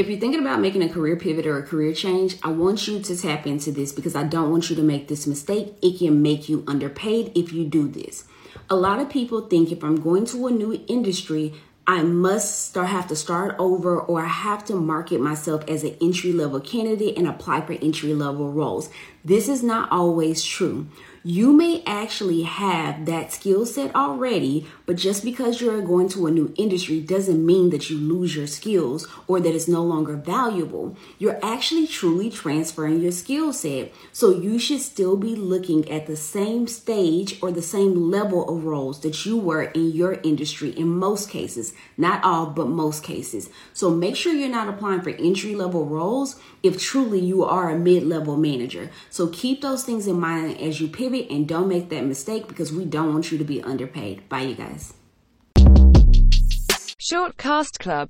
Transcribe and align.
If 0.00 0.08
you're 0.08 0.18
thinking 0.18 0.40
about 0.40 0.62
making 0.62 0.82
a 0.82 0.88
career 0.88 1.14
pivot 1.14 1.44
or 1.44 1.58
a 1.58 1.62
career 1.62 1.92
change, 1.92 2.38
I 2.42 2.48
want 2.52 2.88
you 2.88 3.02
to 3.02 3.14
tap 3.14 3.46
into 3.46 3.70
this 3.70 3.92
because 3.92 4.16
I 4.16 4.22
don't 4.22 4.50
want 4.50 4.70
you 4.70 4.76
to 4.76 4.82
make 4.82 5.08
this 5.08 5.26
mistake. 5.26 5.74
It 5.82 5.98
can 5.98 6.22
make 6.22 6.48
you 6.48 6.64
underpaid 6.66 7.32
if 7.34 7.52
you 7.52 7.66
do 7.66 7.86
this. 7.86 8.24
A 8.70 8.76
lot 8.76 8.98
of 8.98 9.10
people 9.10 9.42
think 9.42 9.70
if 9.70 9.84
I'm 9.84 10.00
going 10.00 10.24
to 10.28 10.46
a 10.46 10.50
new 10.50 10.82
industry, 10.88 11.52
I 11.86 12.02
must 12.02 12.68
start 12.68 12.88
have 12.88 13.08
to 13.08 13.16
start 13.16 13.56
over 13.58 14.00
or 14.00 14.22
I 14.22 14.28
have 14.28 14.64
to 14.66 14.74
market 14.74 15.20
myself 15.20 15.68
as 15.68 15.84
an 15.84 15.98
entry 16.00 16.32
level 16.32 16.60
candidate 16.60 17.18
and 17.18 17.28
apply 17.28 17.60
for 17.60 17.74
entry 17.74 18.14
level 18.14 18.50
roles. 18.50 18.88
This 19.22 19.50
is 19.50 19.62
not 19.62 19.92
always 19.92 20.42
true. 20.42 20.88
You 21.22 21.52
may 21.52 21.82
actually 21.86 22.44
have 22.44 23.04
that 23.04 23.30
skill 23.30 23.66
set 23.66 23.94
already, 23.94 24.66
but 24.86 24.96
just 24.96 25.22
because 25.22 25.60
you're 25.60 25.82
going 25.82 26.08
to 26.10 26.26
a 26.26 26.30
new 26.30 26.54
industry 26.56 26.98
doesn't 27.02 27.44
mean 27.44 27.68
that 27.70 27.90
you 27.90 27.98
lose 27.98 28.34
your 28.34 28.46
skills 28.46 29.06
or 29.28 29.38
that 29.38 29.54
it's 29.54 29.68
no 29.68 29.82
longer 29.82 30.16
valuable. 30.16 30.96
You're 31.18 31.38
actually 31.44 31.86
truly 31.86 32.30
transferring 32.30 33.02
your 33.02 33.12
skill 33.12 33.52
set. 33.52 33.92
So 34.12 34.30
you 34.30 34.58
should 34.58 34.80
still 34.80 35.14
be 35.14 35.36
looking 35.36 35.90
at 35.90 36.06
the 36.06 36.16
same 36.16 36.66
stage 36.66 37.38
or 37.42 37.52
the 37.52 37.60
same 37.60 38.10
level 38.10 38.48
of 38.48 38.64
roles 38.64 39.00
that 39.00 39.26
you 39.26 39.36
were 39.36 39.64
in 39.64 39.92
your 39.92 40.14
industry 40.22 40.70
in 40.70 40.88
most 40.88 41.28
cases. 41.28 41.74
Not 41.98 42.24
all, 42.24 42.46
but 42.46 42.68
most 42.68 43.04
cases. 43.04 43.50
So 43.74 43.90
make 43.90 44.16
sure 44.16 44.32
you're 44.32 44.48
not 44.48 44.70
applying 44.70 45.02
for 45.02 45.10
entry 45.10 45.54
level 45.54 45.84
roles 45.84 46.40
if 46.62 46.80
truly 46.80 47.20
you 47.20 47.44
are 47.44 47.68
a 47.68 47.78
mid 47.78 48.04
level 48.04 48.38
manager. 48.38 48.90
So 49.10 49.26
keep 49.26 49.60
those 49.60 49.84
things 49.84 50.06
in 50.06 50.18
mind 50.18 50.58
as 50.58 50.80
you 50.80 50.88
pivot 50.88 51.09
and 51.30 51.46
don't 51.46 51.68
make 51.68 51.88
that 51.90 52.04
mistake 52.04 52.46
because 52.46 52.72
we 52.72 52.84
don't 52.84 53.12
want 53.12 53.32
you 53.32 53.38
to 53.38 53.44
be 53.44 53.60
underpaid. 53.62 54.28
Bye, 54.28 54.42
you 54.42 54.54
guys. 54.54 54.94
Short 56.98 57.36
Cast 57.36 57.78
Club 57.80 58.08